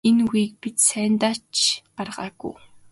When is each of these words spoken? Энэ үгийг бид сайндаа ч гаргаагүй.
Энэ 0.09 0.21
үгийг 0.25 0.51
бид 0.61 0.77
сайндаа 0.89 1.35
ч 1.55 1.55
гаргаагүй. 1.95 2.53